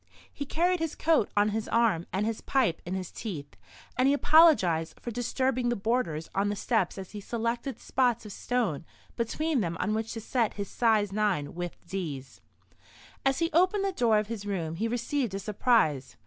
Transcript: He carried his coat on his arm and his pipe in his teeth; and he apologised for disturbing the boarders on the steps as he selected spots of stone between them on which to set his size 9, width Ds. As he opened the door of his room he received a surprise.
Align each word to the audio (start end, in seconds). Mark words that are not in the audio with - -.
He 0.33 0.47
carried 0.47 0.79
his 0.79 0.95
coat 0.95 1.29
on 1.37 1.49
his 1.49 1.67
arm 1.67 2.07
and 2.11 2.25
his 2.25 2.41
pipe 2.41 2.81
in 2.87 2.95
his 2.95 3.11
teeth; 3.11 3.55
and 3.95 4.07
he 4.07 4.15
apologised 4.15 4.99
for 4.99 5.11
disturbing 5.11 5.69
the 5.69 5.75
boarders 5.75 6.27
on 6.33 6.49
the 6.49 6.55
steps 6.55 6.97
as 6.97 7.11
he 7.11 7.21
selected 7.21 7.79
spots 7.79 8.25
of 8.25 8.31
stone 8.31 8.83
between 9.15 9.61
them 9.61 9.77
on 9.79 9.93
which 9.93 10.13
to 10.13 10.19
set 10.21 10.55
his 10.55 10.71
size 10.71 11.11
9, 11.11 11.53
width 11.53 11.77
Ds. 11.87 12.41
As 13.23 13.37
he 13.37 13.51
opened 13.53 13.85
the 13.85 13.91
door 13.91 14.17
of 14.17 14.25
his 14.25 14.43
room 14.43 14.77
he 14.77 14.87
received 14.87 15.35
a 15.35 15.39
surprise. 15.39 16.15